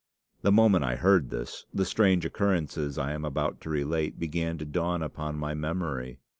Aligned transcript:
The 0.41 0.51
moment 0.51 0.83
I 0.83 0.95
heard 0.95 1.29
this, 1.29 1.67
the 1.71 1.85
strange 1.85 2.25
occurrences 2.25 2.97
I 2.97 3.11
am 3.11 3.23
about 3.23 3.61
to 3.61 3.69
relate 3.69 4.17
began 4.17 4.57
to 4.57 4.65
dawn 4.65 5.03
upon 5.03 5.37
my 5.37 5.53
memory. 5.53 6.17